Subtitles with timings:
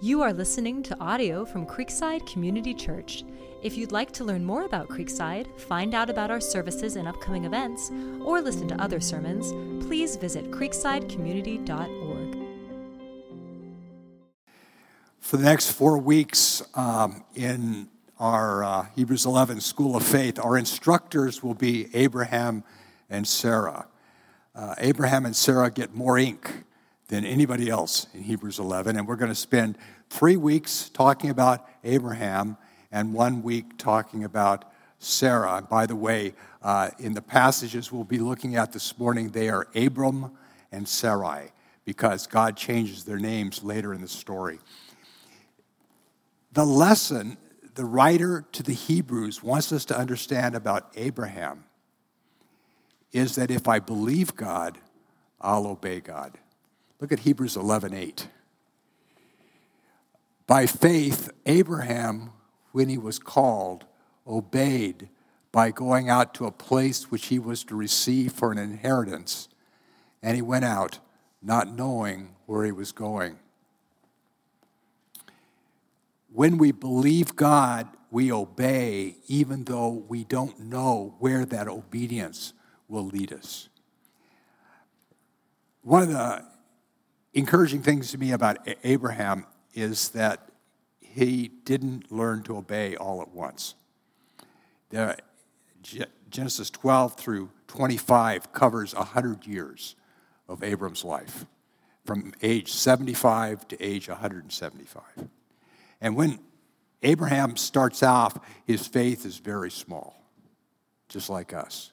[0.00, 3.24] You are listening to audio from Creekside Community Church.
[3.64, 7.46] If you'd like to learn more about Creekside, find out about our services and upcoming
[7.46, 9.50] events, or listen to other sermons,
[9.84, 12.38] please visit creeksidecommunity.org.
[15.18, 17.88] For the next four weeks um, in
[18.20, 22.62] our uh, Hebrews 11 School of Faith, our instructors will be Abraham
[23.10, 23.88] and Sarah.
[24.54, 26.66] Uh, Abraham and Sarah get more ink
[27.08, 28.96] than anybody else in Hebrews 11.
[28.96, 29.76] And we're going to spend
[30.08, 32.56] three weeks talking about Abraham
[32.92, 34.64] and one week talking about
[34.98, 35.66] Sarah.
[35.68, 39.68] By the way, uh, in the passages we'll be looking at this morning, they are
[39.74, 40.32] Abram
[40.70, 41.52] and Sarai
[41.84, 44.58] because God changes their names later in the story.
[46.52, 47.38] The lesson
[47.78, 51.64] the writer to the Hebrews wants us to understand about Abraham
[53.12, 54.78] is that if I believe God,
[55.40, 56.36] I'll obey God.
[57.00, 58.28] Look at Hebrews 11:8.
[60.46, 62.32] By faith, Abraham,
[62.72, 63.84] when he was called,
[64.26, 65.08] obeyed
[65.52, 69.48] by going out to a place which he was to receive for an inheritance,
[70.22, 70.98] and he went out
[71.40, 73.38] not knowing where he was going.
[76.32, 82.52] When we believe God, we obey even though we don't know where that obedience
[82.88, 83.68] will lead us.
[85.82, 86.44] One of the
[87.38, 90.50] encouraging things to me about Abraham is that
[91.00, 93.74] he didn't learn to obey all at once.
[96.30, 99.94] Genesis 12 through 25 covers 100 years
[100.48, 101.46] of Abram's life,
[102.04, 105.02] from age 75 to age 175.
[106.00, 106.40] And when
[107.02, 110.20] Abraham starts off, his faith is very small,
[111.08, 111.92] just like us.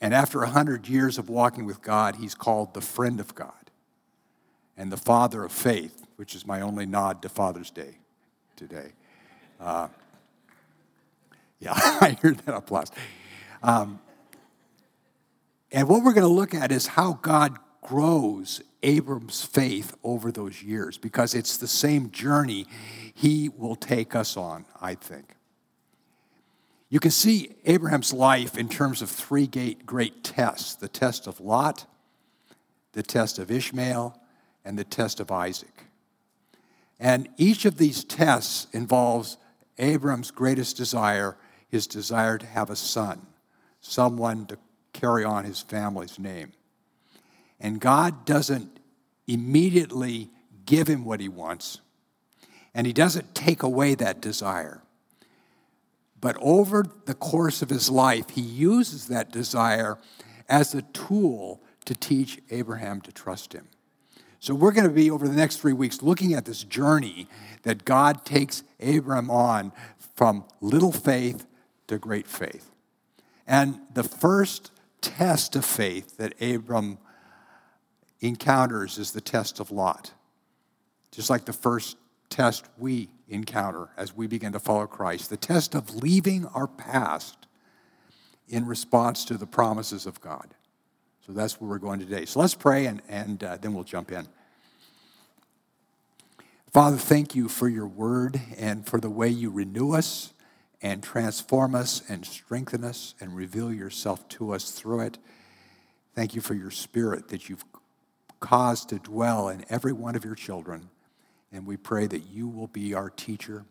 [0.00, 3.57] And after 100 years of walking with God, he's called the friend of God
[4.78, 7.98] and the father of faith, which is my only nod to Father's Day
[8.56, 8.92] today.
[9.60, 9.88] Uh,
[11.58, 12.90] yeah, I hear that applause.
[13.62, 14.00] Um,
[15.72, 20.62] and what we're going to look at is how God grows Abram's faith over those
[20.62, 22.66] years, because it's the same journey
[23.12, 25.34] he will take us on, I think.
[26.88, 29.46] You can see Abraham's life in terms of three
[29.84, 31.84] great tests the test of Lot,
[32.92, 34.18] the test of Ishmael,
[34.64, 35.84] and the test of Isaac.
[37.00, 39.36] And each of these tests involves
[39.78, 41.36] Abram's greatest desire,
[41.68, 43.26] his desire to have a son,
[43.80, 44.58] someone to
[44.92, 46.52] carry on his family's name.
[47.60, 48.80] And God doesn't
[49.26, 50.30] immediately
[50.66, 51.80] give him what he wants,
[52.74, 54.82] and he doesn't take away that desire.
[56.20, 59.98] But over the course of his life, he uses that desire
[60.48, 63.68] as a tool to teach Abraham to trust him.
[64.40, 67.26] So we're going to be over the next three weeks looking at this journey
[67.62, 69.72] that God takes Abram on
[70.14, 71.46] from little faith
[71.88, 72.70] to great faith.
[73.46, 76.98] And the first test of faith that Abram
[78.20, 80.12] encounters is the test of Lot.
[81.10, 81.96] Just like the first
[82.30, 87.46] test we encounter as we begin to follow Christ, the test of leaving our past
[88.48, 90.54] in response to the promises of God.
[91.28, 92.24] So that's where we're going today.
[92.24, 94.26] So let's pray and, and uh, then we'll jump in.
[96.72, 100.32] Father, thank you for your word and for the way you renew us
[100.80, 105.18] and transform us and strengthen us and reveal yourself to us through it.
[106.14, 107.64] Thank you for your spirit that you've
[108.40, 110.88] caused to dwell in every one of your children.
[111.52, 113.66] And we pray that you will be our teacher,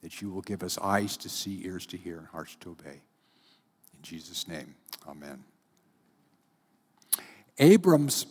[0.00, 3.02] that you will give us eyes to see, ears to hear, and hearts to obey.
[3.96, 4.74] In Jesus' name,
[5.06, 5.44] amen.
[7.62, 8.26] Abram's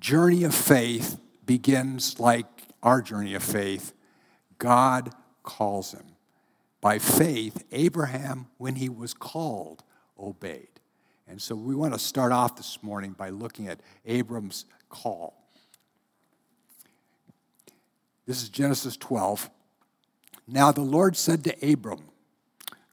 [0.00, 2.46] journey of faith begins like
[2.82, 3.92] our journey of faith.
[4.56, 5.10] God
[5.42, 6.06] calls him.
[6.80, 9.84] By faith, Abraham, when he was called,
[10.18, 10.80] obeyed.
[11.28, 15.34] And so we want to start off this morning by looking at Abram's call.
[18.24, 19.50] This is Genesis 12.
[20.46, 22.04] Now the Lord said to Abram,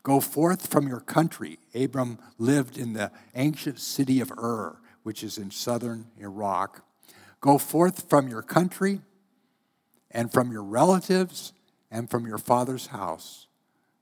[0.03, 1.59] Go forth from your country.
[1.73, 6.83] Abram lived in the ancient city of Ur which is in southern Iraq.
[7.39, 9.01] Go forth from your country
[10.09, 11.53] and from your relatives
[11.91, 13.45] and from your father's house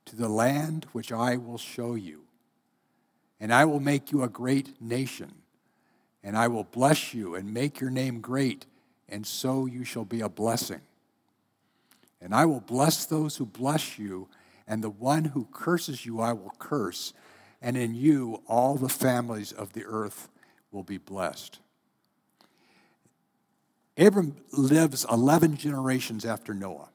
[0.05, 2.21] to the land which I will show you.
[3.37, 5.33] And I will make you a great nation,
[6.23, 8.65] and I will bless you and make your name great,
[9.09, 10.79] and so you shall be a blessing.
[12.21, 14.29] And I will bless those who bless you,
[14.65, 17.11] and the one who curses you I will curse,
[17.61, 20.29] and in you all the families of the earth
[20.73, 21.59] will be blessed.
[23.97, 26.89] Abram lives 11 generations after Noah.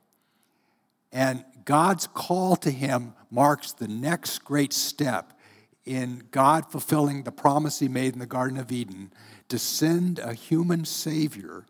[1.12, 5.38] And God's call to him marks the next great step
[5.84, 9.12] in God fulfilling the promise he made in the Garden of Eden
[9.48, 11.64] to send a human Savior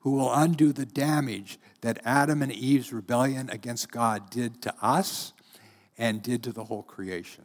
[0.00, 5.32] who will undo the damage that Adam and Eve's rebellion against God did to us
[5.96, 7.44] and did to the whole creation.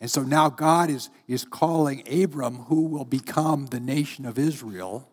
[0.00, 5.08] And so now God is, is calling Abram, who will become the nation of Israel,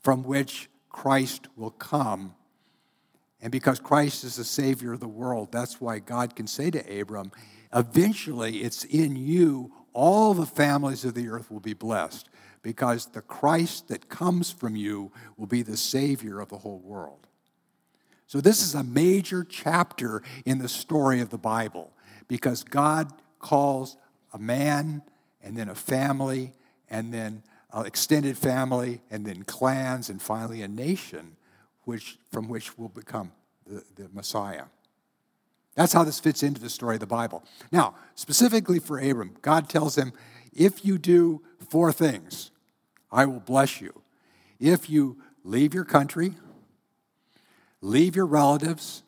[0.00, 2.34] from which Christ will come.
[3.40, 7.00] And because Christ is the Savior of the world, that's why God can say to
[7.00, 7.30] Abram,
[7.72, 12.28] eventually it's in you, all the families of the earth will be blessed,
[12.62, 17.26] because the Christ that comes from you will be the Savior of the whole world.
[18.26, 21.92] So, this is a major chapter in the story of the Bible
[22.28, 23.96] because God calls
[24.32, 25.02] a man
[25.42, 26.52] and then a family
[26.88, 27.42] and then
[27.72, 31.36] an extended family and then clans and finally a nation
[31.84, 33.32] which, from which will become
[33.66, 34.64] the, the Messiah.
[35.74, 37.44] That's how this fits into the story of the Bible.
[37.72, 40.12] Now, specifically for Abram, God tells him,
[40.52, 42.50] if you do four things,
[43.10, 44.02] I will bless you.
[44.58, 46.34] If you leave your country,
[47.80, 49.02] leave your relatives,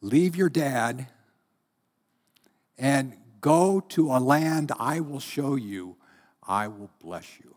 [0.00, 1.08] leave your dad,
[2.78, 5.96] and go to a land I will show you,
[6.42, 7.56] I will bless you.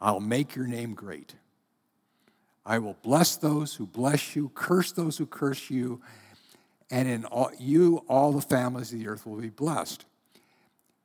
[0.00, 1.36] I'll make your name great.
[2.66, 6.02] I will bless those who bless you, curse those who curse you,
[6.90, 10.04] and in all, you, all the families of the earth will be blessed.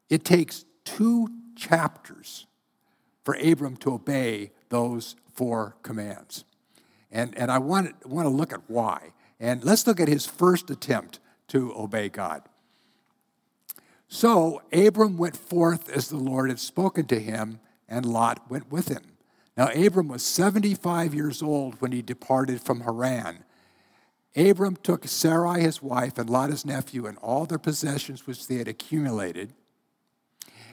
[0.09, 2.47] It takes two chapters
[3.23, 6.45] for Abram to obey those four commands.
[7.11, 9.13] And, and I want, want to look at why.
[9.39, 11.19] And let's look at his first attempt
[11.49, 12.43] to obey God.
[14.13, 18.87] So Abram went forth as the Lord had spoken to him, and Lot went with
[18.87, 19.01] him.
[19.57, 23.43] Now, Abram was 75 years old when he departed from Haran.
[24.35, 28.57] Abram took Sarai, his wife, and Lot, his nephew, and all their possessions which they
[28.57, 29.51] had accumulated,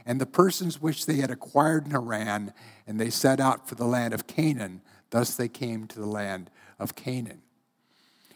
[0.04, 2.52] and the persons which they had acquired in Haran,
[2.86, 6.50] and they set out for the land of Canaan Thus they came to the land
[6.78, 7.40] of Canaan.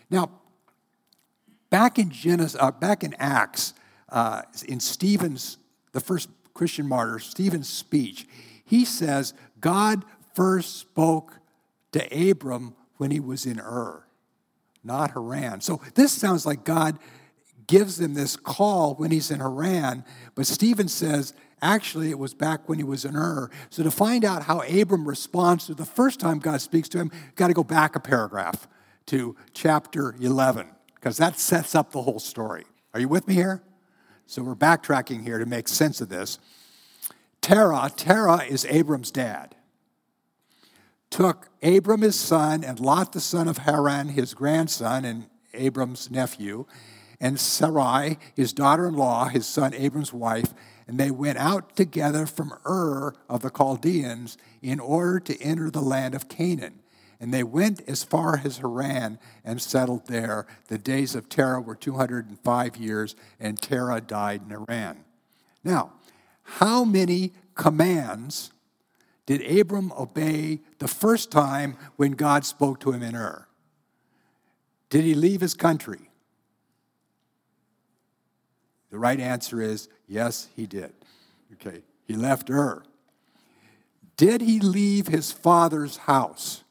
[0.09, 0.31] Now,
[1.69, 3.75] back in Genesis, uh, back in Acts,
[4.09, 5.59] uh, in Stephen's,
[5.93, 8.27] the first Christian martyr, Stephen's speech,
[8.65, 10.05] he says God
[10.35, 11.39] first spoke
[11.93, 14.05] to Abram when he was in Ur,
[14.83, 15.61] not Haran.
[15.61, 16.99] So this sounds like God
[17.67, 20.05] gives him this call when he's in Haran,
[20.35, 21.35] but Stephen says
[21.65, 23.49] Actually, it was back when he was in Ur.
[23.71, 27.11] So to find out how Abram responds to the first time God speaks to him,
[27.37, 28.69] got to go back a paragraph
[29.07, 32.65] to chapter 11, because that sets up the whole story.
[32.93, 33.62] Are you with me here?
[34.26, 36.38] So we're backtracking here to make sense of this.
[37.41, 39.55] Terah, Terah is Abram's dad,
[41.11, 46.67] took Abram his son and Lot the son of Haran, his grandson and Abram's nephew,
[47.21, 50.55] and Sarai, his daughter in law, his son Abram's wife,
[50.87, 55.81] and they went out together from Ur of the Chaldeans in order to enter the
[55.81, 56.81] land of Canaan.
[57.20, 60.46] And they went as far as Haran and settled there.
[60.69, 65.05] The days of Terah were 205 years, and Terah died in Haran.
[65.62, 65.93] Now,
[66.43, 68.50] how many commands
[69.26, 73.46] did Abram obey the first time when God spoke to him in Ur?
[74.90, 76.11] Did he leave his country?
[78.90, 80.92] The right answer is yes, he did.
[81.54, 82.85] Okay, he left Ur.
[84.16, 86.63] Did he leave his father's house?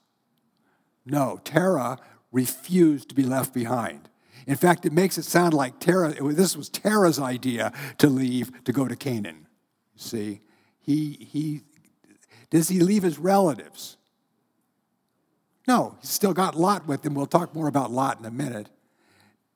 [1.05, 1.98] No, Terah
[2.31, 4.10] refused to be left behind.
[4.45, 8.74] In fact, it makes it sound like Terah, this was Terah's idea to leave to
[8.74, 9.48] go to Canaan.
[9.95, 10.41] See,
[10.79, 11.62] he, he,
[12.50, 13.98] does he leave his relatives?
[15.67, 17.13] No, he's still got Lot with him.
[17.13, 18.69] We'll talk more about Lot in a minute.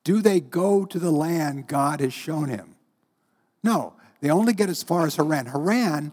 [0.04, 2.76] Do they go to the land God has shown him?
[3.62, 5.46] No, they only get as far as Haran.
[5.46, 6.12] Haran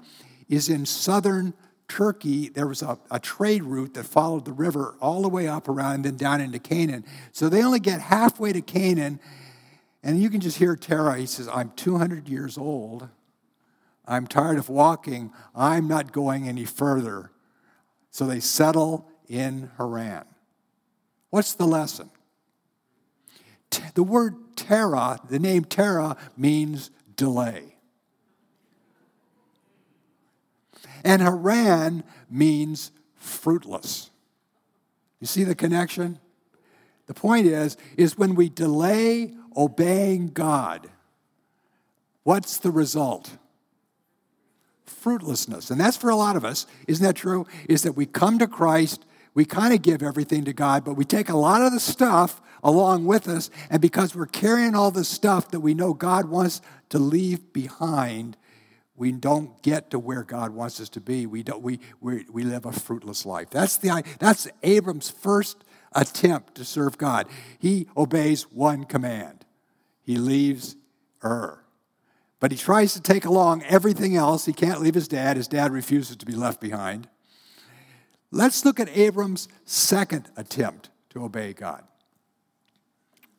[0.49, 1.53] is in southern
[1.87, 2.49] Turkey.
[2.49, 5.95] There was a, a trade route that followed the river all the way up around
[5.95, 7.05] and then down into Canaan.
[7.31, 9.19] So they only get halfway to Canaan.
[10.03, 11.17] And you can just hear Terah.
[11.17, 13.09] He says, I'm 200 years old.
[14.07, 15.31] I'm tired of walking.
[15.55, 17.31] I'm not going any further.
[18.11, 20.25] So they settle in Haran.
[21.29, 22.09] What's the lesson?
[23.93, 27.74] the word Terah, the name Terah, means delay.
[31.05, 34.09] And Haran means fruitless.
[35.21, 36.19] You see the connection?
[37.07, 40.89] The point is, is when we delay obeying God,
[42.23, 43.37] what's the result?
[45.05, 45.69] fruitlessness.
[45.69, 46.65] And that's for a lot of us.
[46.87, 47.45] Isn't that true?
[47.69, 51.05] Is that we come to Christ, we kind of give everything to God, but we
[51.05, 53.51] take a lot of the stuff along with us.
[53.69, 56.59] And because we're carrying all the stuff that we know God wants
[56.89, 58.35] to leave behind,
[58.95, 61.25] we don't get to where God wants us to be.
[61.25, 63.49] We, don't, we, we, we live a fruitless life.
[63.49, 67.27] That's, the, that's Abram's first attempt to serve God.
[67.59, 69.45] He obeys one command
[70.05, 70.75] he leaves
[71.23, 71.63] Ur.
[72.39, 74.45] But he tries to take along everything else.
[74.45, 75.35] He can't leave his dad.
[75.35, 77.09] His dad refuses to be left behind.
[78.29, 81.83] Let's look at Abram's second attempt to obey God.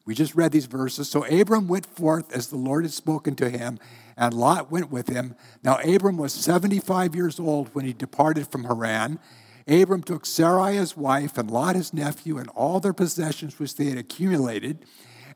[0.06, 1.08] We just read these verses.
[1.10, 3.78] So Abram went forth as the Lord had spoken to him,
[4.16, 5.34] and Lot went with him.
[5.62, 9.18] Now Abram was 75 years old when he departed from Haran.
[9.66, 13.86] Abram took Sarai his wife, and Lot his nephew, and all their possessions which they
[13.86, 14.86] had accumulated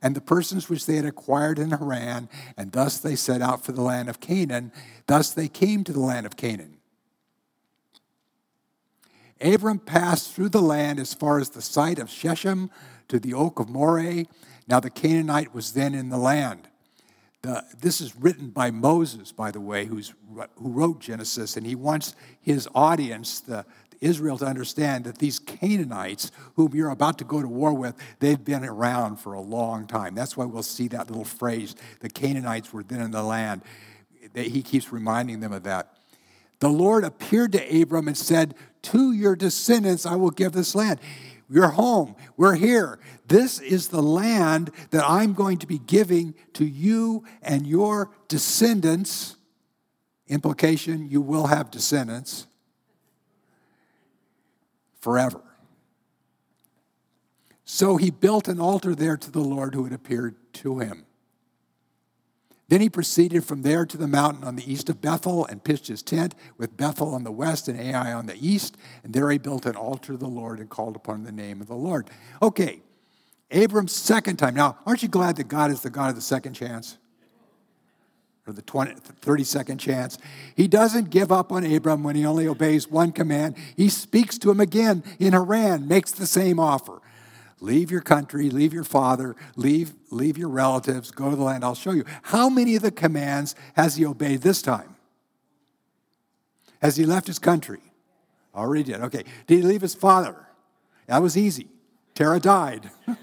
[0.02, 3.72] and the persons which they had acquired in Haran, and thus they set out for
[3.72, 4.72] the land of Canaan.
[5.06, 6.78] Thus they came to the land of Canaan.
[9.40, 12.70] Abram passed through the land as far as the site of Shechem
[13.08, 14.24] to the oak of Moreh.
[14.70, 16.68] Now the Canaanite was then in the land.
[17.42, 20.14] The, this is written by Moses, by the way, who's,
[20.56, 23.64] who wrote Genesis, and he wants his audience, the,
[24.00, 28.42] Israel to understand that these Canaanites, whom you're about to go to war with, they've
[28.42, 30.14] been around for a long time.
[30.14, 33.62] That's why we'll see that little phrase, the Canaanites were then in the land.
[34.34, 35.96] He keeps reminding them of that.
[36.60, 41.00] The Lord appeared to Abram and said, To your descendants I will give this land.
[41.50, 42.14] You're home.
[42.36, 43.00] We're here.
[43.26, 49.36] This is the land that I'm going to be giving to you and your descendants.
[50.28, 52.46] Implication, you will have descendants
[55.00, 55.40] forever.
[57.64, 61.04] So he built an altar there to the Lord who had appeared to him.
[62.70, 65.88] Then he proceeded from there to the mountain on the east of Bethel and pitched
[65.88, 68.76] his tent with Bethel on the west and Ai on the east.
[69.02, 71.66] And there he built an altar to the Lord and called upon the name of
[71.66, 72.08] the Lord.
[72.40, 72.80] Okay,
[73.50, 74.54] Abram's second time.
[74.54, 76.96] Now, aren't you glad that God is the God of the second chance?
[78.46, 80.18] or the 20, 32nd chance.
[80.56, 83.54] He doesn't give up on Abram when he only obeys one command.
[83.76, 87.00] He speaks to him again in Haran, makes the same offer.
[87.60, 91.74] Leave your country, leave your father, leave, leave your relatives, go to the land I'll
[91.74, 92.04] show you.
[92.22, 94.96] How many of the commands has he obeyed this time?
[96.80, 97.80] Has he left his country?
[98.54, 99.02] Already did.
[99.02, 99.24] Okay.
[99.46, 100.34] Did he leave his father?
[101.06, 101.68] That was easy.
[102.14, 102.90] Terah died.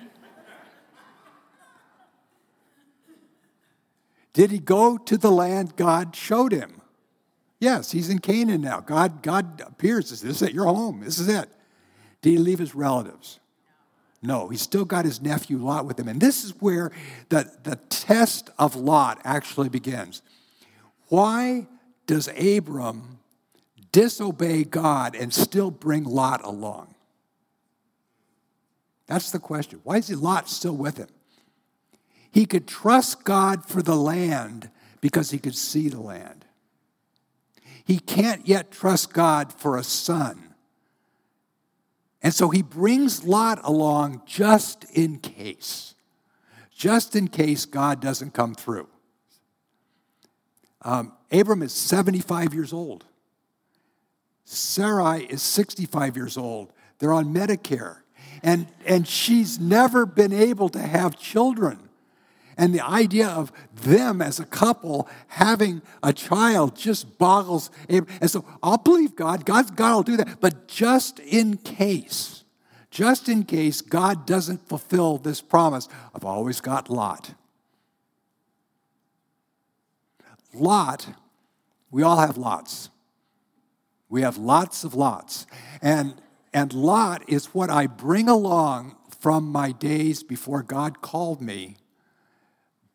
[4.34, 6.82] Did he go to the land God showed him?
[7.60, 8.82] Yes, he's in Canaan now.
[8.82, 10.12] God, God appears.
[10.12, 10.53] This is it.
[10.53, 11.00] You're home.
[11.00, 11.50] This is it.
[12.22, 13.39] Did he leave his relatives?
[14.21, 16.07] No, he's still got his nephew Lot with him.
[16.07, 16.91] And this is where
[17.29, 20.21] the, the test of Lot actually begins.
[21.09, 21.67] Why
[22.07, 23.19] does Abram
[23.91, 26.95] disobey God and still bring Lot along?
[29.05, 29.79] That's the question.
[29.83, 31.07] Why is Lot still with him?
[32.31, 34.69] He could trust God for the land
[35.00, 36.45] because he could see the land.
[37.86, 40.47] He can't yet trust God for a son.
[42.27, 45.96] And so he brings Lot along just in case,
[46.75, 48.89] just in case God doesn't come through.
[50.81, 53.05] Um, Abram is 75 years old.
[54.43, 56.74] Sarai is 65 years old.
[57.00, 58.00] They're on Medicare.
[58.43, 61.87] And, and she's never been able to have children.
[62.58, 67.70] And the idea of them as a couple having a child just boggles.
[67.88, 69.46] And so I'll believe God.
[69.46, 70.42] God, God will do that.
[70.42, 72.44] But just in case,
[72.90, 77.36] just in case God doesn't fulfill this promise, I've always got Lot.
[80.54, 81.08] Lot,
[81.92, 82.90] we all have lots.
[84.10, 85.46] We have lots of lots.
[85.80, 86.16] And,
[86.54, 91.78] and Lot is what I bring along from my days before God called me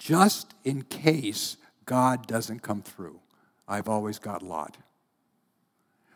[0.03, 1.57] just in case
[1.87, 3.21] God doesn't come through.
[3.69, 4.77] I've always got Lot.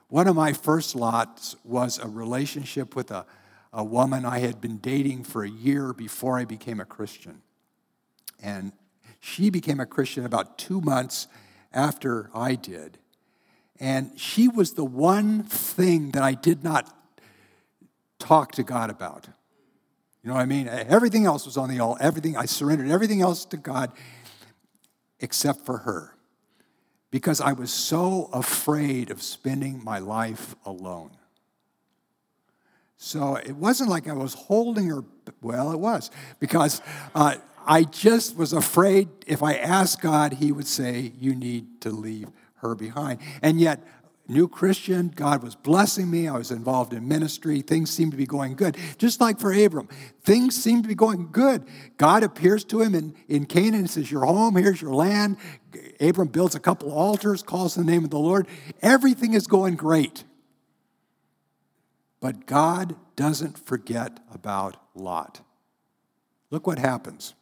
[0.08, 3.24] One of my first lots was a relationship with a,
[3.72, 7.42] a woman I had been dating for a year before I became a Christian.
[8.42, 8.72] And
[9.20, 11.28] she became a Christian about two months
[11.72, 12.98] after I did.
[13.78, 16.92] And she was the one thing that I did not
[18.18, 19.28] talk to God about.
[20.26, 20.66] You know what I mean?
[20.66, 22.02] Everything else was on the altar.
[22.02, 23.92] Everything, I surrendered everything else to God
[25.20, 26.16] except for her.
[27.12, 31.12] Because I was so afraid of spending my life alone.
[32.96, 35.04] So it wasn't like I was holding her,
[35.42, 36.82] well, it was, because
[37.14, 41.90] uh, I just was afraid if I asked God, He would say, You need to
[41.90, 43.20] leave her behind.
[43.42, 43.86] And yet,
[44.28, 46.28] new Christian, God was blessing me.
[46.28, 47.60] I was involved in ministry.
[47.60, 48.76] Things seemed to be going good.
[48.98, 49.88] Just like for Abram,
[50.22, 51.64] things seemed to be going good.
[51.96, 55.36] God appears to him in, in Canaan and says, You're home, here's your land.
[56.00, 58.46] Abram builds a couple altars, calls the name of the Lord.
[58.82, 60.24] Everything is going great.
[62.20, 65.40] But God doesn't forget about Lot.
[66.50, 67.34] Look what happens.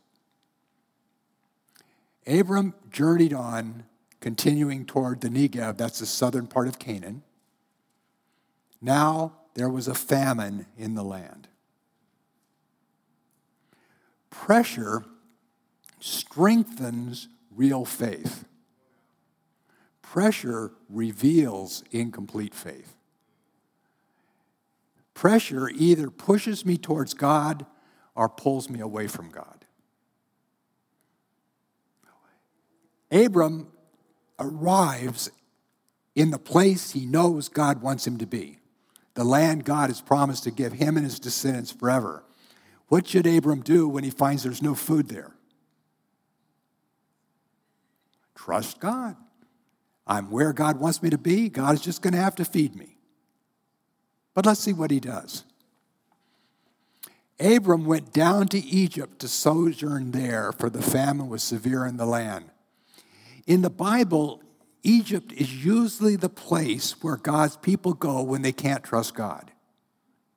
[2.27, 3.85] Abram journeyed on
[4.25, 7.23] continuing toward the Negev, that's the southern part of Canaan.
[8.81, 11.47] Now there was a famine in the land.
[14.31, 15.05] Pressure
[16.01, 18.47] strengthens real faith.
[20.01, 22.97] Pressure reveals incomplete faith.
[25.13, 27.67] Pressure either pushes me towards God
[28.15, 29.67] or pulls me away from God.
[33.11, 33.69] Abram
[34.39, 35.31] arrives
[36.15, 38.59] in the place he knows God wants him to be,
[39.15, 42.25] the land God has promised to give him and his descendants forever.
[42.89, 45.35] What should Abram do when he finds there's no food there?
[48.35, 49.17] Trust God.
[50.07, 51.49] I'm where God wants me to be.
[51.49, 52.99] God is just going to have to feed me.
[54.35, 55.45] But let's see what he does.
[57.41, 62.07] Abram went down to Egypt to sojourn there, for the famine was severe in the
[62.07, 62.51] land.
[63.47, 64.43] In the Bible,
[64.83, 69.51] Egypt is usually the place where God's people go when they can't trust God.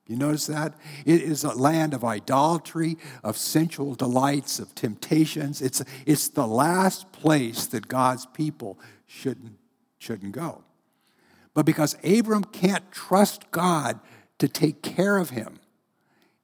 [0.06, 0.74] You notice that?
[1.04, 5.60] It is a land of idolatry, of sensual delights, of temptations.
[5.60, 9.58] It's, it's the last place that God's people shouldn't,
[9.98, 10.64] shouldn't go.
[11.52, 14.00] But because Abram can't trust God
[14.38, 15.58] to take care of him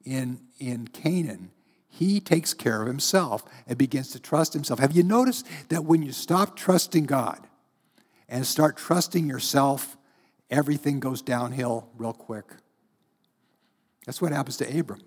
[0.03, 1.49] in, in Canaan,
[1.97, 4.79] he takes care of himself and begins to trust himself.
[4.79, 7.47] Have you noticed that when you stop trusting God
[8.27, 9.95] and start trusting yourself,
[10.49, 12.45] everything goes downhill real quick?
[14.05, 15.03] That's what happens to Abram.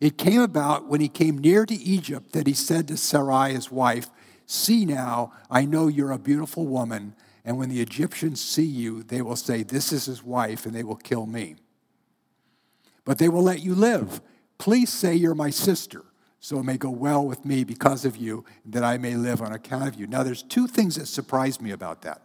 [0.00, 3.70] It came about when he came near to Egypt that he said to Sarai, his
[3.70, 4.08] wife,
[4.46, 9.20] See now, I know you're a beautiful woman, and when the Egyptians see you, they
[9.20, 11.56] will say, This is his wife, and they will kill me
[13.04, 14.20] but they will let you live.
[14.58, 16.04] Please say you're my sister,
[16.38, 19.52] so it may go well with me because of you, that I may live on
[19.52, 20.06] account of you.
[20.06, 22.22] Now, there's two things that surprise me about that.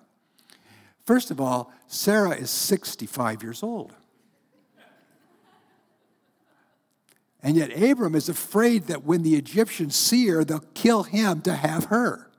[1.06, 3.94] First of all, Sarah is 65 years old.
[7.44, 11.54] And yet, Abram is afraid that when the Egyptians see her, they'll kill him to
[11.54, 12.32] have her.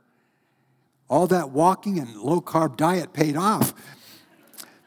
[1.09, 3.73] All that walking and low carb diet paid off.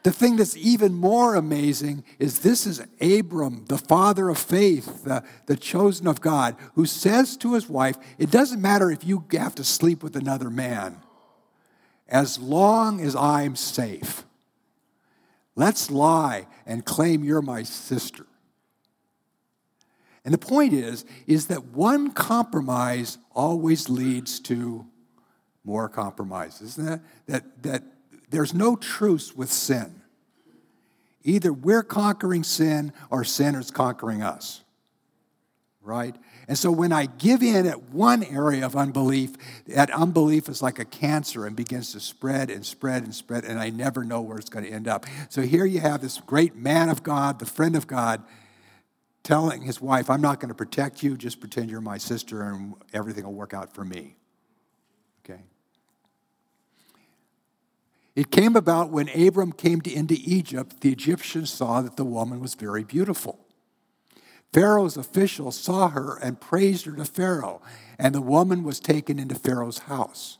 [0.02, 5.22] The thing that's even more amazing is this is Abram, the father of faith, the,
[5.46, 9.54] the chosen of God, who says to his wife, It doesn't matter if you have
[9.56, 11.02] to sleep with another man,
[12.08, 14.24] as long as I'm safe.
[15.54, 18.24] Let's lie and claim you're my sister.
[20.24, 24.86] And the point is, is that one compromise always leads to
[25.64, 27.00] more compromise, isn't it?
[27.26, 27.82] That, that
[28.30, 30.02] there's no truce with sin.
[31.22, 34.62] Either we're conquering sin or sin is conquering us.
[35.82, 36.14] Right?
[36.46, 39.32] And so when I give in at one area of unbelief,
[39.66, 43.58] that unbelief is like a cancer and begins to spread and spread and spread, and
[43.58, 45.06] I never know where it's going to end up.
[45.30, 48.22] So here you have this great man of God, the friend of God,
[49.22, 52.74] telling his wife, I'm not going to protect you, just pretend you're my sister and
[52.92, 54.16] everything will work out for me.
[58.16, 62.40] It came about when Abram came to, into Egypt, the Egyptians saw that the woman
[62.40, 63.38] was very beautiful.
[64.52, 67.62] Pharaoh's officials saw her and praised her to Pharaoh,
[67.98, 70.38] and the woman was taken into Pharaoh's house.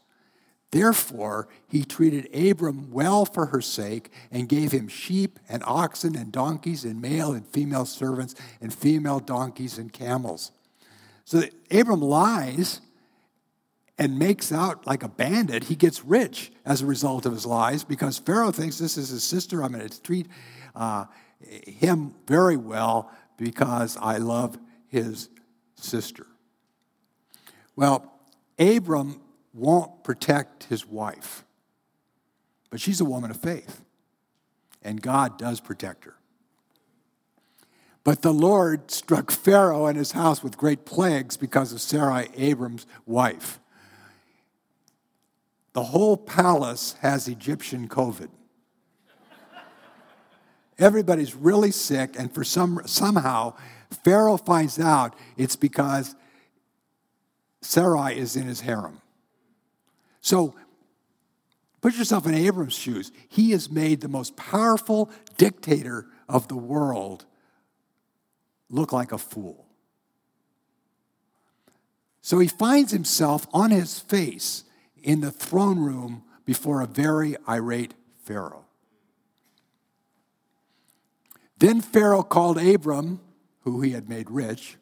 [0.72, 6.30] Therefore, he treated Abram well for her sake and gave him sheep and oxen and
[6.30, 10.52] donkeys and male and female servants and female donkeys and camels.
[11.24, 12.80] So Abram lies
[14.00, 17.84] and makes out like a bandit, he gets rich as a result of his lies
[17.84, 19.62] because Pharaoh thinks this is his sister.
[19.62, 20.26] I'm going to treat
[20.74, 21.04] uh,
[21.38, 24.58] him very well because I love
[24.88, 25.28] his
[25.74, 26.26] sister.
[27.76, 28.10] Well,
[28.58, 29.20] Abram
[29.52, 31.44] won't protect his wife,
[32.70, 33.82] but she's a woman of faith,
[34.82, 36.14] and God does protect her.
[38.02, 42.86] But the Lord struck Pharaoh and his house with great plagues because of Sarai, Abram's
[43.04, 43.59] wife.
[45.72, 48.28] The whole palace has Egyptian COVID.
[50.78, 53.54] Everybody's really sick, and for some somehow,
[54.02, 56.16] Pharaoh finds out it's because
[57.60, 59.00] Sarai is in his harem.
[60.22, 60.54] So
[61.80, 63.12] put yourself in Abram's shoes.
[63.28, 67.26] He has made the most powerful dictator of the world
[68.70, 69.66] look like a fool.
[72.22, 74.64] So he finds himself on his face
[75.02, 78.64] in the throne room before a very irate Pharaoh.
[81.58, 83.20] Then Pharaoh called Abram,
[83.60, 84.76] who he had made rich,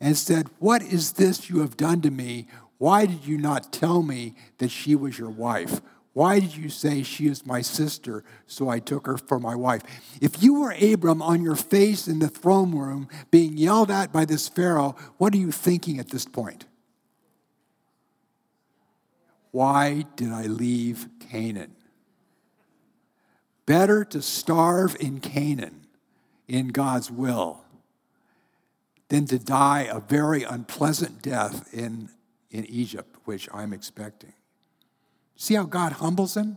[0.00, 2.48] and said, What is this you have done to me?
[2.78, 5.80] Why did you not tell me that she was your wife?
[6.12, 8.24] Why did you say she is my sister?
[8.46, 9.82] So I took her for my wife.
[10.20, 14.24] If you were Abram on your face in the throne room being yelled at by
[14.24, 16.64] this Pharaoh, what are you thinking at this point?
[19.50, 21.76] Why did I leave Canaan?
[23.64, 25.86] Better to starve in Canaan
[26.46, 27.64] in God's will
[29.08, 32.08] than to die a very unpleasant death in,
[32.50, 34.32] in Egypt, which I'm expecting.
[35.36, 36.56] See how God humbles him?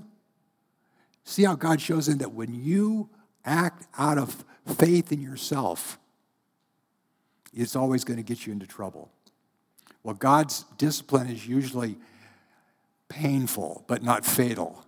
[1.23, 3.09] See how God shows him that when you
[3.45, 4.43] act out of
[4.77, 5.99] faith in yourself,
[7.53, 9.11] it's always going to get you into trouble.
[10.03, 11.97] Well, God's discipline is usually
[13.09, 14.85] painful, but not fatal.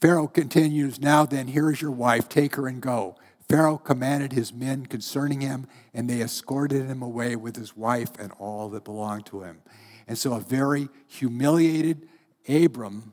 [0.00, 3.16] Pharaoh continues, Now then, here is your wife, take her and go.
[3.48, 8.32] Pharaoh commanded his men concerning him, and they escorted him away with his wife and
[8.38, 9.60] all that belonged to him.
[10.06, 12.08] And so a very humiliated
[12.48, 13.12] Abram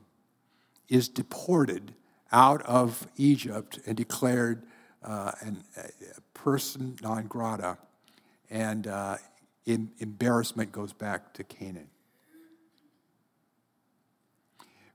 [0.88, 1.94] is deported
[2.30, 4.64] out of Egypt and declared
[5.02, 7.78] uh, an, a person non grata,
[8.50, 9.16] and uh,
[9.66, 11.88] in, embarrassment goes back to Canaan.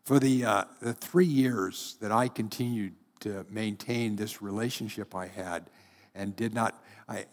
[0.08, 5.70] For the, uh, the three years that I continued to maintain this relationship I had
[6.16, 7.26] and did not, I,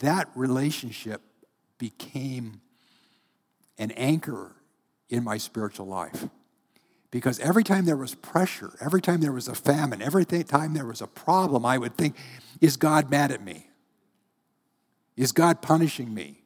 [0.00, 1.22] that relationship
[1.78, 2.60] became
[3.78, 4.56] an anchor
[5.08, 6.26] in my spiritual life.
[7.10, 10.84] Because every time there was pressure, every time there was a famine, every time there
[10.84, 12.14] was a problem, I would think,
[12.60, 13.70] is God mad at me?
[15.16, 16.42] Is God punishing me?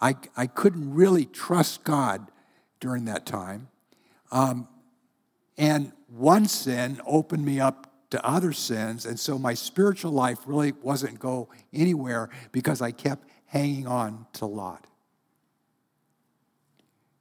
[0.00, 2.30] I, I couldn't really trust God
[2.78, 3.66] during that time.
[4.30, 4.68] Um,
[5.56, 9.06] and one sin opened me up to other sins.
[9.06, 14.46] And so my spiritual life really wasn't go anywhere because I kept hanging on to
[14.46, 14.86] Lot.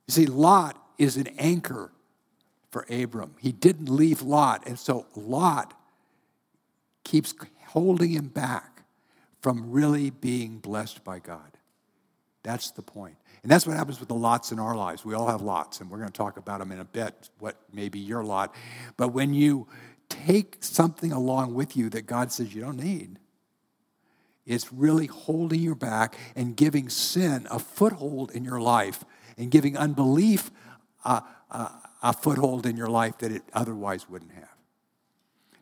[0.07, 1.91] You see, Lot is an anchor
[2.71, 3.35] for Abram.
[3.39, 4.67] He didn't leave Lot.
[4.67, 5.73] And so Lot
[7.03, 7.33] keeps
[7.67, 8.83] holding him back
[9.41, 11.57] from really being blessed by God.
[12.43, 13.15] That's the point.
[13.41, 15.03] And that's what happens with the lots in our lives.
[15.03, 17.57] We all have lots, and we're going to talk about them in a bit, what
[17.73, 18.53] may be your lot.
[18.95, 19.67] But when you
[20.07, 23.19] take something along with you that God says you don't need,
[24.45, 29.03] it's really holding you back and giving sin a foothold in your life
[29.37, 30.51] and giving unbelief
[31.05, 34.49] a, a, a foothold in your life that it otherwise wouldn't have.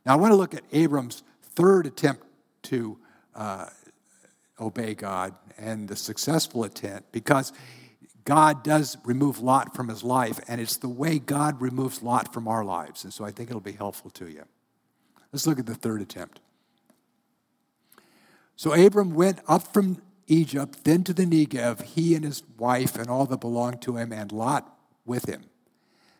[0.06, 2.26] Now, I want to look at Abram's third attempt
[2.64, 2.98] to
[3.36, 3.68] uh,
[4.62, 7.52] obey God and the successful attempt because
[8.24, 12.48] God does remove Lot from his life, and it's the way God removes Lot from
[12.48, 13.04] our lives.
[13.04, 14.44] And so I think it'll be helpful to you.
[15.34, 16.40] Let's look at the third attempt.
[18.56, 23.10] So Abram went up from Egypt, then to the Negev, he and his wife and
[23.10, 25.44] all that belonged to him, and Lot with him.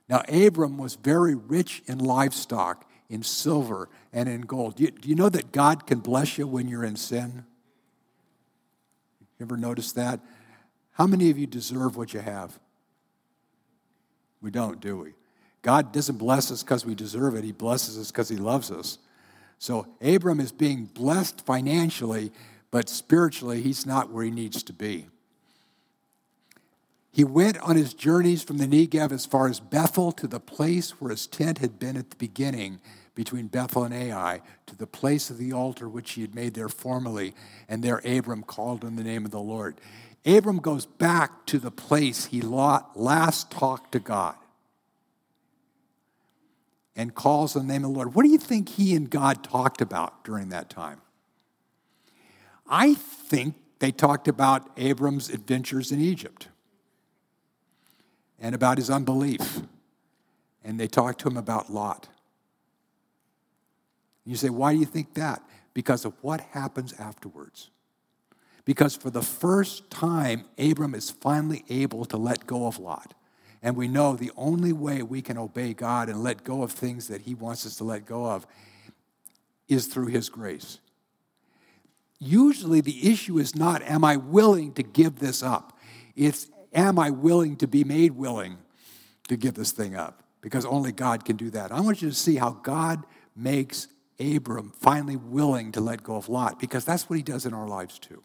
[0.10, 4.76] Now, Abram was very rich in livestock, in silver, and in gold.
[4.76, 7.46] Do you, do you know that God can bless you when you're in sin?
[9.42, 10.20] You ever notice that?
[10.92, 12.60] How many of you deserve what you have?
[14.40, 15.14] We don't, do we?
[15.64, 19.00] God doesn't bless us because we deserve it, He blesses us because He loves us.
[19.58, 22.32] So Abram is being blessed financially,
[22.70, 25.08] but spiritually, he's not where he needs to be.
[27.12, 31.02] He went on his journeys from the Negev as far as Bethel to the place
[31.02, 32.80] where his tent had been at the beginning
[33.16, 36.70] between Bethel and Ai to the place of the altar which he had made there
[36.70, 37.34] formerly,
[37.68, 39.76] and there Abram called on the name of the Lord.
[40.26, 44.36] Abram goes back to the place he last talked to God
[46.96, 48.14] and calls on the name of the Lord.
[48.16, 51.02] What do you think he and God talked about during that time?
[52.68, 56.48] I think they talked about Abram's adventures in Egypt
[58.40, 59.62] and about his unbelief.
[60.64, 62.08] And they talked to him about Lot.
[64.26, 65.42] You say, why do you think that?
[65.74, 67.70] Because of what happens afterwards.
[68.66, 73.14] Because for the first time, Abram is finally able to let go of Lot.
[73.64, 77.08] And we know the only way we can obey God and let go of things
[77.08, 78.46] that He wants us to let go of
[79.68, 80.80] is through His grace.
[82.20, 85.78] Usually, the issue is not, am I willing to give this up?
[86.16, 88.58] It's, am I willing to be made willing?
[89.32, 91.72] to give this thing up because only God can do that.
[91.72, 93.88] I want you to see how God makes
[94.20, 97.68] Abram finally willing to let go of Lot because that's what he does in our
[97.68, 98.24] lives too.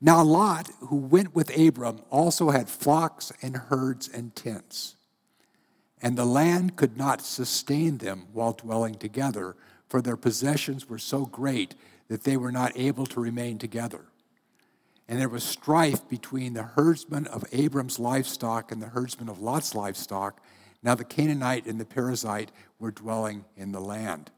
[0.00, 4.96] Now, Lot, who went with Abram, also had flocks and herds and tents.
[6.00, 9.56] And the land could not sustain them while dwelling together,
[9.88, 11.74] for their possessions were so great
[12.08, 14.06] that they were not able to remain together.
[15.06, 19.74] And there was strife between the herdsmen of Abram's livestock and the herdsmen of Lot's
[19.74, 20.40] livestock.
[20.82, 24.30] Now the Canaanite and the Perizzite were dwelling in the land.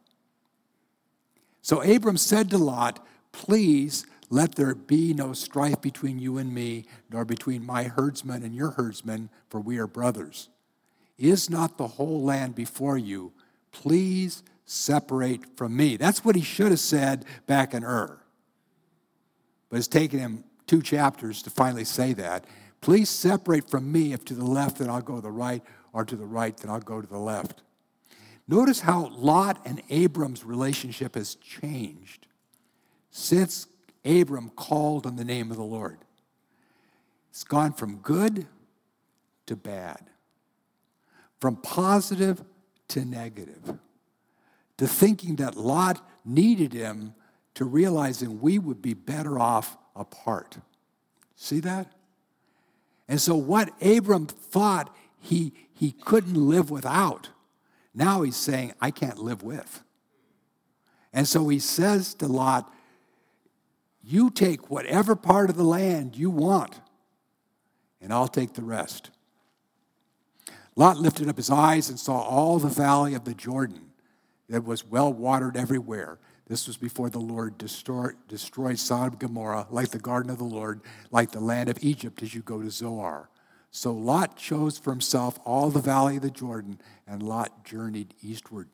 [1.61, 6.85] So Abram said to Lot, Please let there be no strife between you and me,
[7.11, 10.49] nor between my herdsmen and your herdsmen, for we are brothers.
[11.19, 13.33] Is not the whole land before you?
[13.71, 15.97] Please separate from me.
[15.97, 18.19] That's what he should have said back in Ur.
[19.69, 22.45] But it's taken him two chapters to finally say that.
[22.81, 24.13] Please separate from me.
[24.13, 26.71] If to the left, then I'll go to the right, or to the right, then
[26.71, 27.63] I'll go to the left.
[28.49, 32.27] Notice how Lot and Abram's relationship has changed
[33.11, 33.67] since
[34.05, 35.99] Abram called on the name of the Lord.
[37.31, 38.47] It's gone from good
[39.47, 40.11] to bad,
[41.41, 42.43] from positive
[42.89, 43.79] to negative,
[44.77, 47.15] to thinking that Lot needed him
[47.55, 50.59] to realizing we would be better off apart.
[51.37, 51.93] See that?
[53.09, 57.31] And so, what Abram thought he, he couldn't live without,
[57.93, 59.83] now he's saying, I can't live with.
[61.13, 62.73] And so he says to Lot,
[64.01, 66.81] you take whatever part of the land you want,
[68.01, 69.11] and I'll take the rest.
[70.77, 73.91] Lot lifted up his eyes and saw all the valley of the Jordan
[74.49, 76.21] that was well watered everywhere.
[76.47, 78.15] This was before the Lord destroyed,
[78.79, 82.37] Sodom and Gomorrah, like the garden of the Lord, like the land of Egypt as
[82.37, 83.31] you go to Zoar.
[83.73, 88.69] So Lot chose for himself all the valley of the Jordan, and Lot journeyed eastward.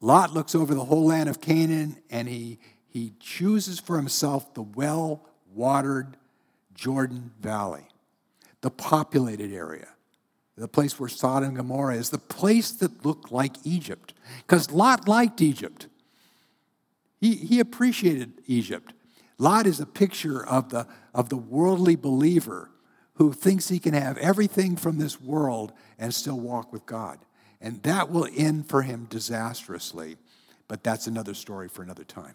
[0.00, 4.62] Lot looks over the whole land of Canaan, and he he chooses for himself the
[4.62, 6.16] well watered
[6.72, 7.86] Jordan Valley,
[8.60, 9.88] the populated area,
[10.56, 14.14] the place where Sodom and Gomorrah is, the place that looked like Egypt.
[14.38, 15.88] Because Lot liked Egypt,
[17.20, 18.92] he, he appreciated Egypt.
[19.38, 22.70] Lot is a picture of the, of the worldly believer
[23.14, 27.18] who thinks he can have everything from this world and still walk with God.
[27.60, 30.16] And that will end for him disastrously,
[30.66, 32.34] but that's another story for another time.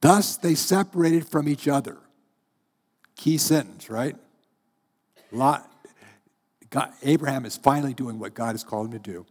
[0.00, 1.98] Thus they separated from each other.
[3.16, 4.16] Key sentence, right?
[5.30, 5.70] Lot,
[6.70, 9.26] God, Abraham is finally doing what God has called him to do.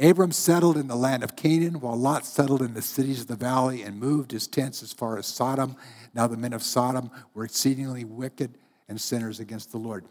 [0.00, 3.36] Abram settled in the land of Canaan, while Lot settled in the cities of the
[3.36, 5.76] valley and moved his tents as far as Sodom.
[6.14, 8.56] Now the men of Sodom were exceedingly wicked
[8.88, 10.06] and sinners against the Lord.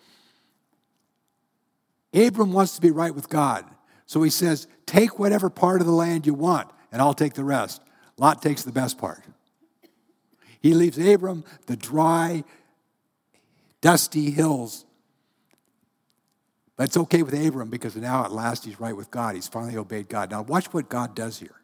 [2.13, 3.65] Abram wants to be right with God.
[4.06, 7.43] So he says, Take whatever part of the land you want, and I'll take the
[7.43, 7.82] rest.
[8.17, 9.23] Lot takes the best part.
[10.60, 12.43] He leaves Abram the dry,
[13.82, 14.86] dusty hills.
[16.80, 19.36] It's okay with Abram because now at last he's right with God.
[19.36, 20.32] He's finally obeyed God.
[20.32, 21.56] Now, watch what God does here.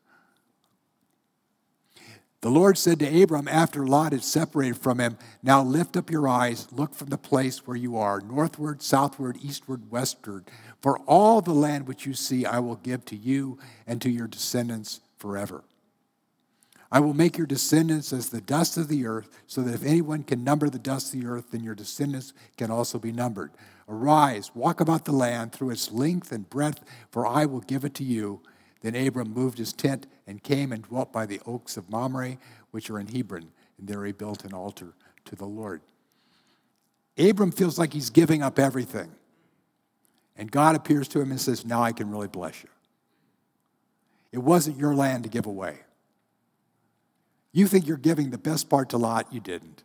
[2.41, 6.27] The Lord said to Abram after Lot had separated from him, Now lift up your
[6.27, 10.45] eyes, look from the place where you are, northward, southward, eastward, westward.
[10.79, 14.27] For all the land which you see, I will give to you and to your
[14.27, 15.63] descendants forever.
[16.91, 20.21] I will make your descendants as the dust of the earth, so that if anyone
[20.21, 23.51] can number the dust of the earth, then your descendants can also be numbered.
[23.87, 27.93] Arise, walk about the land through its length and breadth, for I will give it
[27.95, 28.41] to you.
[28.81, 32.37] Then Abram moved his tent and came and dwelt by the oaks of Mamre,
[32.71, 34.93] which are in Hebron, and there he built an altar
[35.25, 35.81] to the Lord.
[37.17, 39.11] Abram feels like he's giving up everything.
[40.35, 42.69] And God appears to him and says, Now I can really bless you.
[44.31, 45.79] It wasn't your land to give away.
[47.53, 49.83] You think you're giving the best part to Lot, you didn't.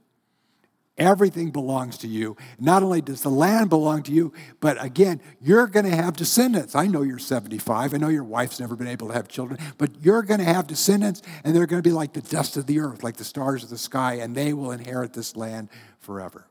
[1.01, 2.37] Everything belongs to you.
[2.59, 6.75] Not only does the land belong to you, but again, you're going to have descendants.
[6.75, 7.95] I know you're 75.
[7.95, 10.67] I know your wife's never been able to have children, but you're going to have
[10.67, 13.65] descendants, and they're going to be like the dust of the earth, like the stars
[13.65, 16.47] of the sky, and they will inherit this land forever.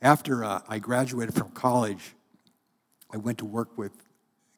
[0.00, 2.14] After uh, I graduated from college,
[3.12, 3.92] I went to work with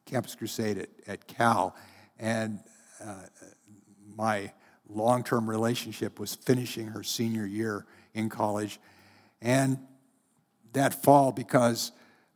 [0.05, 1.75] Campus Crusade at, at Cal,
[2.17, 2.59] and
[3.03, 3.15] uh,
[4.15, 4.53] my
[4.93, 8.79] long term relationship was finishing her senior year in college.
[9.41, 9.79] And
[10.73, 11.91] that fall, because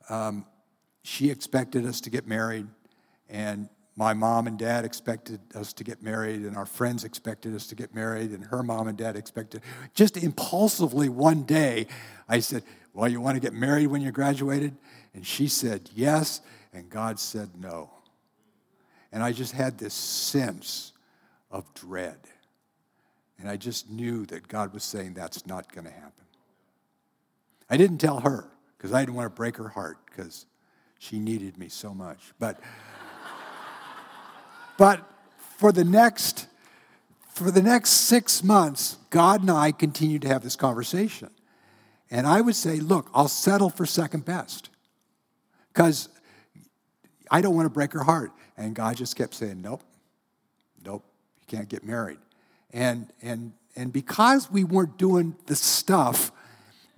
[0.09, 0.45] um,
[1.03, 2.67] she expected us to get married,
[3.29, 7.67] and my mom and dad expected us to get married, and our friends expected us
[7.67, 9.61] to get married, and her mom and dad expected.
[9.93, 11.87] Just impulsively one day,
[12.27, 12.63] I said,
[12.93, 14.75] Well, you want to get married when you graduated?
[15.13, 16.41] And she said, Yes.
[16.73, 17.89] And God said, No.
[19.11, 20.91] And I just had this sense
[21.49, 22.17] of dread.
[23.39, 26.11] And I just knew that God was saying that's not going to happen.
[27.69, 30.45] I didn't tell her because I didn't want to break her heart because
[30.99, 32.33] she needed me so much.
[32.39, 32.59] But,
[34.77, 35.01] but
[35.57, 36.47] for the next
[37.35, 41.29] for the next six months, God and I continued to have this conversation.
[42.09, 44.69] And I would say, look, I'll settle for second best
[45.73, 46.07] because
[47.29, 48.31] I don't want to break her heart.
[48.55, 49.83] And God just kept saying, nope,
[50.85, 51.03] nope,
[51.41, 52.19] you can't get married.
[52.75, 56.33] And, and, and because we weren't doing the stuff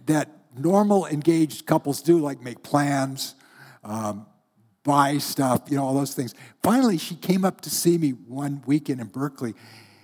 [0.08, 3.36] that normal engaged couples do, like make plans,
[3.84, 4.26] um,
[4.84, 6.34] buy stuff, you know, all those things.
[6.64, 9.54] Finally, she came up to see me one weekend in Berkeley,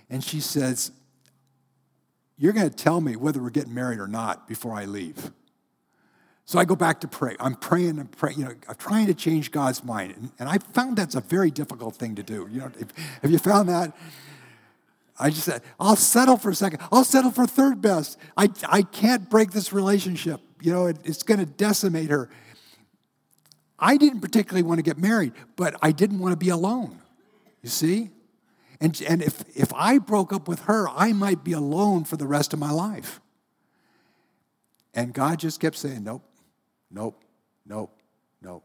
[0.08, 0.92] and she says,
[2.38, 5.32] You're going to tell me whether we're getting married or not before I leave.
[6.44, 7.34] So I go back to pray.
[7.40, 10.14] I'm praying and praying, you know, I'm trying to change God's mind.
[10.16, 12.46] And, and I found that's a very difficult thing to do.
[12.48, 12.88] You know, if,
[13.22, 13.96] have you found that?
[15.18, 16.80] I just said, I'll settle for a second.
[16.90, 18.18] I'll settle for third best.
[18.36, 20.40] I, I can't break this relationship.
[20.60, 22.28] You know, it, it's going to decimate her.
[23.78, 27.00] I didn't particularly want to get married, but I didn't want to be alone.
[27.62, 28.10] You see?
[28.80, 32.26] And, and if, if I broke up with her, I might be alone for the
[32.26, 33.20] rest of my life.
[34.94, 36.22] And God just kept saying, nope,
[36.90, 37.22] nope,
[37.66, 37.98] nope,
[38.42, 38.64] nope.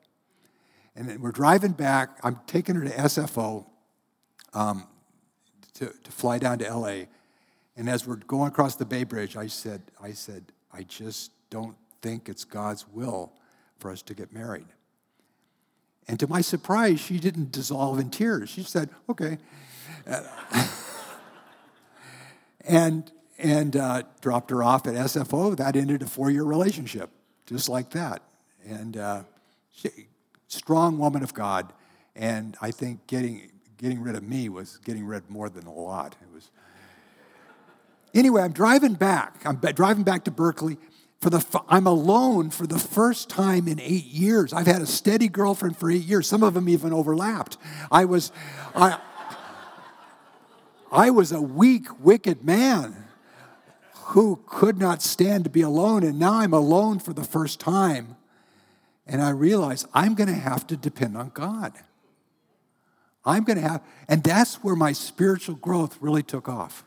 [0.96, 2.20] And then we're driving back.
[2.24, 3.66] I'm taking her to SFO.
[4.54, 4.88] Um,
[5.80, 7.06] to, to fly down to LA.
[7.76, 11.78] And as we're going across the Bay Bridge, I said, I said, I just don't
[12.02, 13.32] think it's God's will
[13.80, 14.68] for us to get married.
[16.08, 18.50] And to my surprise, she didn't dissolve in tears.
[18.50, 19.38] She said, okay.
[22.66, 25.56] and and uh, dropped her off at SFO.
[25.56, 27.10] That ended a four year relationship,
[27.46, 28.22] just like that.
[28.68, 29.24] And uh,
[29.72, 29.90] she,
[30.48, 31.72] strong woman of God.
[32.18, 36.16] And I think getting getting rid of me was getting rid more than a lot.
[36.22, 36.52] It was.
[38.14, 39.42] Anyway, I'm driving back.
[39.46, 40.78] I'm driving back to Berkeley.
[41.22, 44.54] For the, I'm alone for the first time in eight years.
[44.54, 46.28] I've had a steady girlfriend for eight years.
[46.28, 47.58] Some of them even overlapped.
[47.92, 48.32] I was,
[48.74, 49.00] I,
[50.92, 52.96] I was a weak, wicked man
[53.94, 58.16] who could not stand to be alone, and now I'm alone for the first time.
[59.06, 61.74] And I realize I'm going to have to depend on God.
[63.26, 66.86] I'm going to have, and that's where my spiritual growth really took off.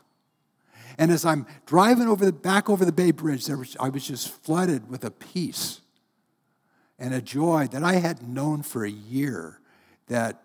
[0.97, 4.29] And as I'm driving over the back over the Bay Bridge, was, I was just
[4.43, 5.81] flooded with a peace
[6.99, 9.59] and a joy that I hadn't known for a year.
[10.07, 10.43] That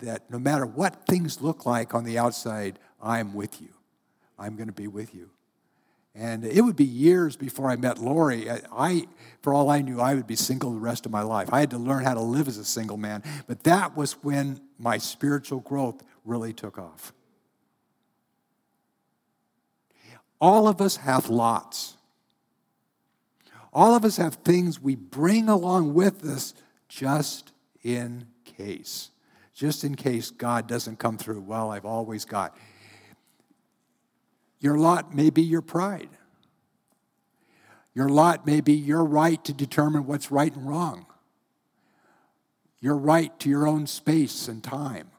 [0.00, 3.68] that no matter what things look like on the outside, I'm with you.
[4.38, 5.30] I'm going to be with you.
[6.14, 8.50] And it would be years before I met Lori.
[8.50, 9.06] I,
[9.42, 11.52] for all I knew, I would be single the rest of my life.
[11.52, 13.22] I had to learn how to live as a single man.
[13.46, 17.12] But that was when my spiritual growth really took off.
[20.40, 21.96] All of us have lots.
[23.72, 26.54] All of us have things we bring along with us
[26.88, 27.52] just
[27.84, 29.10] in case.
[29.54, 31.42] Just in case God doesn't come through.
[31.42, 32.56] Well, I've always got.
[34.60, 36.10] Your lot may be your pride.
[37.94, 41.06] Your lot may be your right to determine what's right and wrong.
[42.80, 45.10] Your right to your own space and time.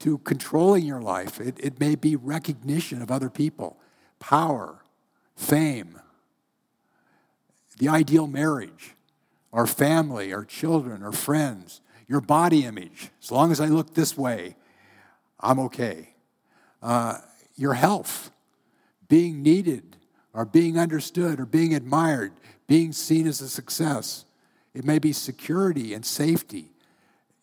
[0.00, 1.40] To controlling your life.
[1.40, 3.78] It, it may be recognition of other people,
[4.20, 4.84] power,
[5.34, 5.98] fame,
[7.78, 8.94] the ideal marriage,
[9.52, 13.10] our family, our children, our friends, your body image.
[13.22, 14.56] As long as I look this way,
[15.40, 16.14] I'm okay.
[16.82, 17.18] Uh,
[17.58, 18.30] your health,
[19.08, 19.96] being needed
[20.32, 22.32] or being understood or being admired,
[22.66, 24.24] being seen as a success.
[24.74, 26.70] It may be security and safety.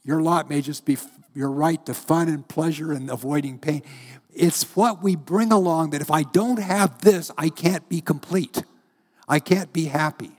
[0.04, 0.98] Your lot may just be
[1.34, 3.82] your right to fun and pleasure and avoiding pain.
[4.34, 8.64] It's what we bring along that if I don't have this, I can't be complete.
[9.28, 10.32] I can't be happy.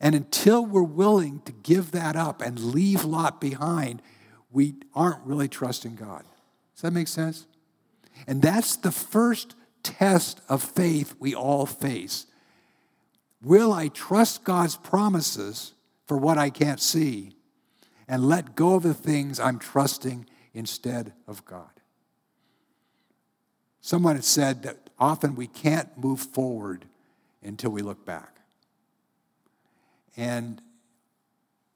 [0.00, 4.00] And until we're willing to give that up and leave Lot behind,
[4.50, 6.24] we aren't really trusting God.
[6.74, 7.46] Does that make sense?
[8.26, 12.26] And that's the first test of faith we all face.
[13.42, 15.72] Will I trust God's promises
[16.06, 17.36] for what I can't see
[18.06, 21.70] and let go of the things I'm trusting instead of God?
[23.80, 26.84] Someone had said that often we can't move forward
[27.42, 28.40] until we look back.
[30.16, 30.60] And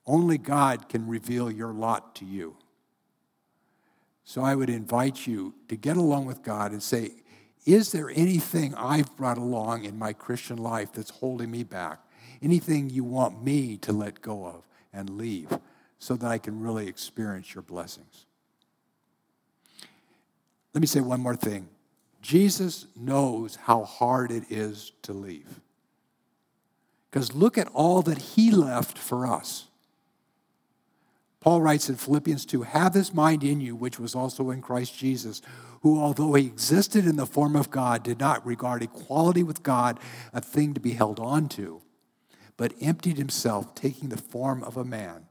[0.06, 2.56] Only God can reveal your lot to you.
[4.24, 7.12] So I would invite you to get along with God and say,
[7.66, 12.00] Is there anything I've brought along in my Christian life that's holding me back?
[12.42, 15.58] Anything you want me to let go of and leave
[15.98, 18.26] so that I can really experience your blessings?
[20.72, 21.68] Let me say one more thing.
[22.20, 25.60] Jesus knows how hard it is to leave.
[27.10, 29.68] Because look at all that he left for us.
[31.44, 34.96] Paul writes in Philippians 2 Have this mind in you, which was also in Christ
[34.96, 35.42] Jesus,
[35.82, 40.00] who, although he existed in the form of God, did not regard equality with God
[40.32, 41.82] a thing to be held on to,
[42.56, 45.26] but emptied himself, taking the form of a man,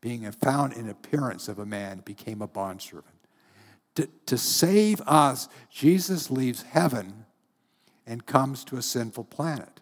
[0.00, 3.16] being found in appearance of a man, became a bondservant.
[3.96, 7.24] To, to save us, Jesus leaves heaven
[8.06, 9.80] and comes to a sinful planet.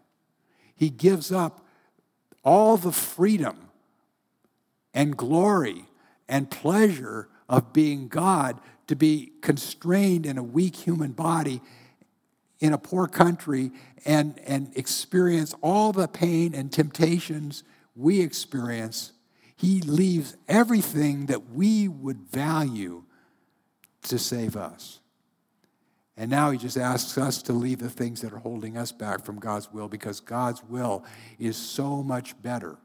[0.75, 1.67] He gives up
[2.43, 3.68] all the freedom
[4.95, 5.85] and glory
[6.29, 11.61] and pleasure of being God to be constrained in a weak human body
[12.61, 13.71] in a poor country
[14.05, 17.63] and, and experience all the pain and temptations
[17.95, 19.13] we experience.
[19.57, 23.05] He leaves everything that we would value
[24.05, 25.01] to save us.
[26.17, 29.25] And now he just asks us to leave the things that are holding us back
[29.25, 31.05] from God's will because God's will
[31.39, 32.79] is so much better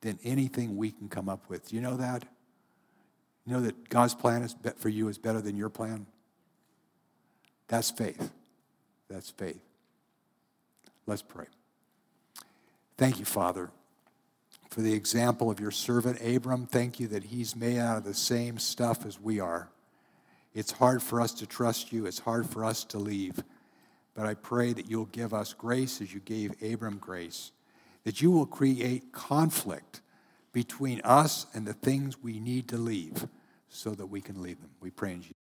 [0.00, 1.68] than anything we can come up with.
[1.68, 2.24] Do you know that?
[3.46, 6.06] You know that God's plan is for you is better than your plan?
[7.68, 8.30] That's faith.
[9.08, 9.60] That's faith.
[11.06, 11.46] Let's pray.
[12.98, 13.70] Thank you, Father,
[14.70, 16.66] for the example of your servant Abram.
[16.66, 19.68] Thank you that he's made out of the same stuff as we are.
[20.54, 23.42] It's hard for us to trust you, it's hard for us to leave.
[24.14, 27.52] But I pray that you'll give us grace as you gave Abram grace
[28.08, 30.00] that you will create conflict
[30.54, 33.28] between us and the things we need to leave
[33.68, 34.70] so that we can leave them.
[34.80, 35.37] We pray in Jesus.